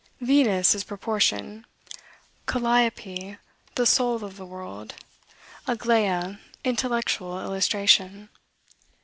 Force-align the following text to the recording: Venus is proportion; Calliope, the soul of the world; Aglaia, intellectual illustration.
Venus 0.19 0.73
is 0.73 0.83
proportion; 0.83 1.63
Calliope, 2.47 3.37
the 3.75 3.85
soul 3.85 4.23
of 4.23 4.35
the 4.35 4.47
world; 4.47 4.95
Aglaia, 5.67 6.39
intellectual 6.65 7.39
illustration. 7.39 8.29